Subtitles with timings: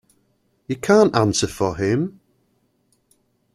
[0.65, 2.21] You can't answer for him?